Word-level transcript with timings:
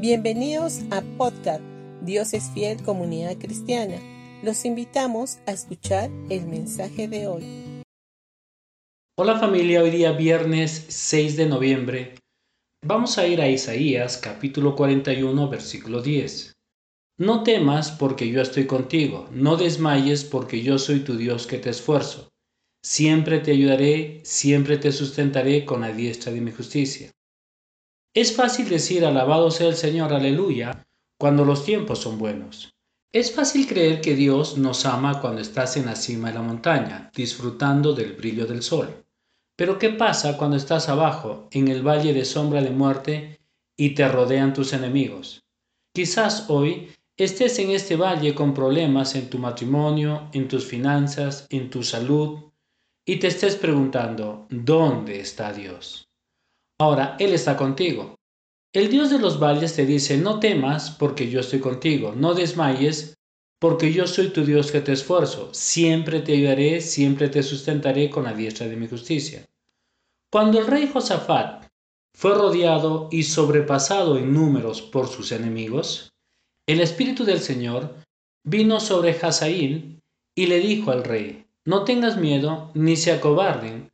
Bienvenidos 0.00 0.80
a 0.90 1.02
podcast 1.18 1.62
Dios 2.00 2.32
es 2.32 2.50
fiel 2.54 2.82
comunidad 2.82 3.36
cristiana. 3.36 3.96
Los 4.42 4.64
invitamos 4.64 5.36
a 5.46 5.52
escuchar 5.52 6.10
el 6.30 6.46
mensaje 6.46 7.06
de 7.06 7.26
hoy. 7.26 7.44
Hola 9.18 9.38
familia, 9.38 9.82
hoy 9.82 9.90
día 9.90 10.12
viernes 10.12 10.86
6 10.88 11.36
de 11.36 11.46
noviembre 11.46 12.14
vamos 12.82 13.18
a 13.18 13.26
ir 13.26 13.42
a 13.42 13.48
Isaías 13.50 14.16
capítulo 14.16 14.74
41 14.74 15.50
versículo 15.50 16.00
10. 16.00 16.54
No 17.18 17.42
temas 17.42 17.90
porque 17.90 18.30
yo 18.30 18.40
estoy 18.40 18.66
contigo, 18.66 19.28
no 19.32 19.58
desmayes 19.58 20.24
porque 20.24 20.62
yo 20.62 20.78
soy 20.78 21.00
tu 21.00 21.18
Dios 21.18 21.46
que 21.46 21.58
te 21.58 21.68
esfuerzo. 21.68 22.30
Siempre 22.82 23.40
te 23.40 23.50
ayudaré, 23.50 24.22
siempre 24.24 24.78
te 24.78 24.92
sustentaré 24.92 25.66
con 25.66 25.82
la 25.82 25.92
diestra 25.92 26.32
de 26.32 26.40
mi 26.40 26.52
justicia. 26.52 27.10
Es 28.12 28.34
fácil 28.34 28.68
decir 28.68 29.04
alabado 29.04 29.52
sea 29.52 29.68
el 29.68 29.76
Señor, 29.76 30.12
aleluya, 30.12 30.84
cuando 31.16 31.44
los 31.44 31.64
tiempos 31.64 32.00
son 32.00 32.18
buenos. 32.18 32.74
Es 33.12 33.32
fácil 33.32 33.68
creer 33.68 34.00
que 34.00 34.16
Dios 34.16 34.58
nos 34.58 34.84
ama 34.84 35.20
cuando 35.20 35.40
estás 35.40 35.76
en 35.76 35.86
la 35.86 35.94
cima 35.94 36.28
de 36.28 36.34
la 36.34 36.42
montaña, 36.42 37.12
disfrutando 37.14 37.92
del 37.92 38.14
brillo 38.14 38.46
del 38.46 38.62
sol. 38.62 39.04
Pero 39.54 39.78
¿qué 39.78 39.90
pasa 39.90 40.36
cuando 40.36 40.56
estás 40.56 40.88
abajo, 40.88 41.48
en 41.52 41.68
el 41.68 41.86
valle 41.86 42.12
de 42.12 42.24
sombra 42.24 42.60
de 42.62 42.70
muerte, 42.70 43.40
y 43.76 43.90
te 43.90 44.08
rodean 44.08 44.54
tus 44.54 44.72
enemigos? 44.72 45.44
Quizás 45.94 46.50
hoy 46.50 46.88
estés 47.16 47.60
en 47.60 47.70
este 47.70 47.94
valle 47.94 48.34
con 48.34 48.54
problemas 48.54 49.14
en 49.14 49.30
tu 49.30 49.38
matrimonio, 49.38 50.28
en 50.32 50.48
tus 50.48 50.66
finanzas, 50.66 51.46
en 51.50 51.70
tu 51.70 51.84
salud, 51.84 52.40
y 53.04 53.20
te 53.20 53.28
estés 53.28 53.54
preguntando, 53.54 54.48
¿dónde 54.50 55.20
está 55.20 55.52
Dios? 55.52 56.09
Ahora, 56.80 57.14
Él 57.18 57.34
está 57.34 57.58
contigo. 57.58 58.14
El 58.72 58.88
Dios 58.88 59.10
de 59.10 59.18
los 59.18 59.38
valles 59.38 59.74
te 59.74 59.84
dice, 59.84 60.16
no 60.16 60.40
temas 60.40 60.90
porque 60.90 61.28
yo 61.28 61.40
estoy 61.40 61.60
contigo, 61.60 62.14
no 62.16 62.32
desmayes 62.32 63.18
porque 63.60 63.92
yo 63.92 64.06
soy 64.06 64.30
tu 64.30 64.46
Dios 64.46 64.72
que 64.72 64.80
te 64.80 64.92
esfuerzo, 64.92 65.52
siempre 65.52 66.20
te 66.20 66.32
ayudaré, 66.32 66.80
siempre 66.80 67.28
te 67.28 67.42
sustentaré 67.42 68.08
con 68.08 68.24
la 68.24 68.32
diestra 68.32 68.66
de 68.66 68.76
mi 68.76 68.88
justicia. 68.88 69.44
Cuando 70.32 70.58
el 70.58 70.68
rey 70.68 70.88
Josafat 70.90 71.66
fue 72.16 72.34
rodeado 72.34 73.10
y 73.10 73.24
sobrepasado 73.24 74.16
en 74.16 74.32
números 74.32 74.80
por 74.80 75.06
sus 75.06 75.32
enemigos, 75.32 76.08
el 76.66 76.80
Espíritu 76.80 77.24
del 77.24 77.40
Señor 77.40 77.94
vino 78.42 78.80
sobre 78.80 79.18
Hazaín 79.20 80.00
y 80.34 80.46
le 80.46 80.60
dijo 80.60 80.92
al 80.92 81.04
rey, 81.04 81.44
no 81.66 81.84
tengas 81.84 82.16
miedo 82.16 82.70
ni 82.72 82.96
se 82.96 83.12
acobarden 83.12 83.90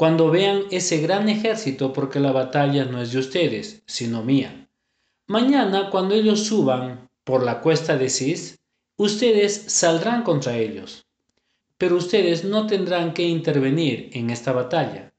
cuando 0.00 0.30
vean 0.30 0.62
ese 0.70 0.96
gran 1.02 1.28
ejército 1.28 1.92
porque 1.92 2.20
la 2.20 2.32
batalla 2.32 2.86
no 2.86 3.02
es 3.02 3.12
de 3.12 3.18
ustedes, 3.18 3.82
sino 3.84 4.22
mía. 4.22 4.66
Mañana 5.26 5.90
cuando 5.90 6.14
ellos 6.14 6.44
suban 6.44 7.10
por 7.22 7.42
la 7.42 7.60
cuesta 7.60 7.98
de 7.98 8.08
Cis, 8.08 8.58
ustedes 8.96 9.64
saldrán 9.66 10.22
contra 10.22 10.56
ellos. 10.56 11.04
Pero 11.76 11.96
ustedes 11.96 12.44
no 12.44 12.66
tendrán 12.66 13.12
que 13.12 13.24
intervenir 13.24 14.08
en 14.14 14.30
esta 14.30 14.52
batalla. 14.52 15.12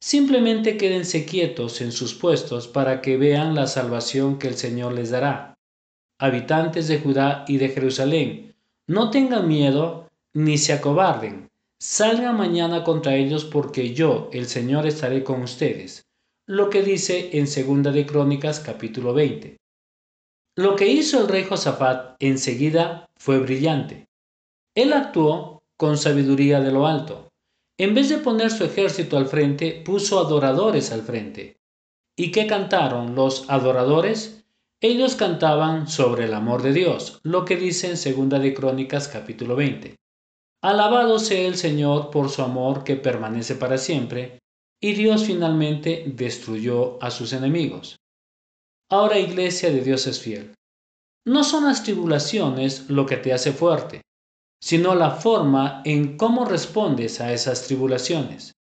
Simplemente 0.00 0.76
quédense 0.76 1.24
quietos 1.24 1.80
en 1.80 1.92
sus 1.92 2.12
puestos 2.12 2.66
para 2.66 3.02
que 3.02 3.16
vean 3.16 3.54
la 3.54 3.68
salvación 3.68 4.40
que 4.40 4.48
el 4.48 4.56
Señor 4.56 4.94
les 4.94 5.10
dará. 5.10 5.56
Habitantes 6.18 6.88
de 6.88 6.98
Judá 6.98 7.44
y 7.46 7.58
de 7.58 7.68
Jerusalén, 7.68 8.56
no 8.88 9.10
tengan 9.10 9.46
miedo 9.46 10.10
ni 10.32 10.58
se 10.58 10.72
acobarden. 10.72 11.50
Salgan 11.86 12.38
mañana 12.38 12.82
contra 12.82 13.14
ellos 13.14 13.44
porque 13.44 13.92
yo, 13.92 14.30
el 14.32 14.46
Señor, 14.46 14.86
estaré 14.86 15.22
con 15.22 15.42
ustedes. 15.42 16.06
Lo 16.48 16.70
que 16.70 16.82
dice 16.82 17.36
en 17.36 17.46
Segunda 17.46 17.92
de 17.92 18.06
Crónicas 18.06 18.58
capítulo 18.58 19.12
20. 19.12 19.58
Lo 20.56 20.76
que 20.76 20.88
hizo 20.88 21.20
el 21.20 21.28
rey 21.28 21.44
Josafat 21.44 22.16
enseguida 22.20 23.04
fue 23.16 23.38
brillante. 23.38 24.08
Él 24.74 24.94
actuó 24.94 25.62
con 25.76 25.98
sabiduría 25.98 26.60
de 26.60 26.72
lo 26.72 26.86
alto. 26.86 27.28
En 27.78 27.94
vez 27.94 28.08
de 28.08 28.16
poner 28.16 28.50
su 28.50 28.64
ejército 28.64 29.18
al 29.18 29.26
frente, 29.26 29.82
puso 29.84 30.18
adoradores 30.18 30.90
al 30.90 31.02
frente. 31.02 31.58
¿Y 32.16 32.32
qué 32.32 32.46
cantaron 32.46 33.14
los 33.14 33.44
adoradores? 33.50 34.46
Ellos 34.80 35.16
cantaban 35.16 35.86
sobre 35.86 36.24
el 36.24 36.32
amor 36.32 36.62
de 36.62 36.72
Dios, 36.72 37.20
lo 37.22 37.44
que 37.44 37.58
dice 37.58 37.90
en 37.90 37.98
Segunda 37.98 38.38
de 38.38 38.54
Crónicas 38.54 39.06
capítulo 39.06 39.54
20. 39.54 39.96
Alabado 40.64 41.18
sea 41.18 41.46
el 41.46 41.56
Señor 41.56 42.08
por 42.08 42.30
su 42.30 42.40
amor 42.40 42.84
que 42.84 42.96
permanece 42.96 43.54
para 43.54 43.76
siempre, 43.76 44.38
y 44.80 44.94
Dios 44.94 45.24
finalmente 45.24 46.04
destruyó 46.06 46.96
a 47.02 47.10
sus 47.10 47.34
enemigos. 47.34 47.98
Ahora 48.90 49.18
iglesia 49.18 49.70
de 49.70 49.82
Dios 49.82 50.06
es 50.06 50.20
fiel. 50.20 50.54
No 51.26 51.44
son 51.44 51.64
las 51.64 51.82
tribulaciones 51.82 52.88
lo 52.88 53.04
que 53.04 53.18
te 53.18 53.34
hace 53.34 53.52
fuerte, 53.52 54.00
sino 54.58 54.94
la 54.94 55.10
forma 55.10 55.82
en 55.84 56.16
cómo 56.16 56.46
respondes 56.46 57.20
a 57.20 57.34
esas 57.34 57.66
tribulaciones. 57.66 58.54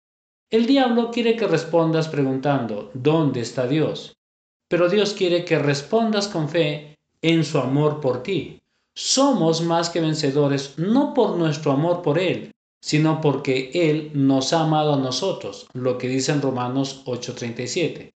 El 0.50 0.66
diablo 0.66 1.12
quiere 1.12 1.36
que 1.36 1.46
respondas 1.46 2.08
preguntando, 2.08 2.90
¿dónde 2.94 3.42
está 3.42 3.68
Dios? 3.68 4.14
Pero 4.68 4.88
Dios 4.88 5.14
quiere 5.14 5.44
que 5.44 5.60
respondas 5.60 6.26
con 6.26 6.48
fe 6.48 6.96
en 7.20 7.44
su 7.44 7.58
amor 7.58 8.00
por 8.00 8.24
ti. 8.24 8.61
Somos 8.94 9.62
más 9.62 9.90
que 9.90 10.00
vencedores 10.00 10.78
no 10.78 11.14
por 11.14 11.36
nuestro 11.36 11.72
amor 11.72 12.02
por 12.02 12.18
Él, 12.18 12.52
sino 12.82 13.20
porque 13.20 13.70
Él 13.74 14.10
nos 14.14 14.52
ha 14.52 14.62
amado 14.62 14.94
a 14.94 14.98
nosotros, 14.98 15.66
lo 15.72 15.96
que 15.98 16.08
dice 16.08 16.32
en 16.32 16.42
Romanos 16.42 17.02
8:37. 17.06 18.10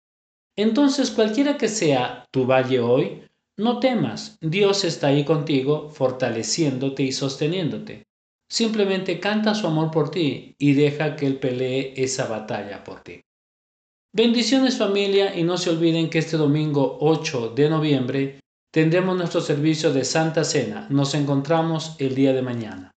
Entonces, 0.58 1.10
cualquiera 1.10 1.56
que 1.56 1.68
sea 1.68 2.24
tu 2.32 2.46
valle 2.46 2.80
hoy, 2.80 3.22
no 3.58 3.78
temas, 3.78 4.36
Dios 4.40 4.84
está 4.84 5.08
ahí 5.08 5.24
contigo, 5.24 5.88
fortaleciéndote 5.90 7.02
y 7.04 7.12
sosteniéndote. 7.12 8.02
Simplemente 8.50 9.18
canta 9.18 9.54
su 9.54 9.66
amor 9.66 9.90
por 9.90 10.10
ti 10.10 10.54
y 10.58 10.74
deja 10.74 11.16
que 11.16 11.26
Él 11.26 11.38
pelee 11.38 11.94
esa 11.96 12.26
batalla 12.26 12.84
por 12.84 13.00
ti. 13.00 13.20
Bendiciones 14.14 14.78
familia 14.78 15.36
y 15.38 15.42
no 15.42 15.56
se 15.58 15.70
olviden 15.70 16.10
que 16.10 16.18
este 16.18 16.36
domingo 16.36 16.98
8 17.00 17.50
de 17.54 17.68
noviembre 17.68 18.40
tendremos 18.76 19.16
nuestro 19.16 19.40
servicio 19.40 19.90
de 19.90 20.04
Santa 20.04 20.44
Cena. 20.44 20.86
Nos 20.90 21.14
encontramos 21.14 21.96
el 21.98 22.14
día 22.14 22.34
de 22.34 22.42
mañana. 22.42 22.95